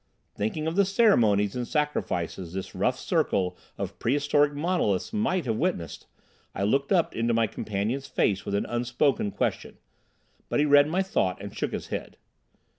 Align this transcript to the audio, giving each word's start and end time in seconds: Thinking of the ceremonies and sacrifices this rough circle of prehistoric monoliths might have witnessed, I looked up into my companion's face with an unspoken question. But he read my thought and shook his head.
Thinking 0.33 0.65
of 0.65 0.75
the 0.75 0.83
ceremonies 0.83 1.55
and 1.55 1.67
sacrifices 1.67 2.53
this 2.53 2.73
rough 2.73 2.97
circle 2.97 3.55
of 3.77 3.99
prehistoric 3.99 4.51
monoliths 4.51 5.13
might 5.13 5.45
have 5.45 5.57
witnessed, 5.57 6.07
I 6.55 6.63
looked 6.63 6.91
up 6.91 7.15
into 7.15 7.35
my 7.35 7.45
companion's 7.45 8.07
face 8.07 8.43
with 8.43 8.55
an 8.55 8.65
unspoken 8.65 9.29
question. 9.29 9.77
But 10.49 10.59
he 10.59 10.65
read 10.65 10.87
my 10.87 11.03
thought 11.03 11.39
and 11.39 11.55
shook 11.55 11.71
his 11.71 11.89
head. 11.89 12.17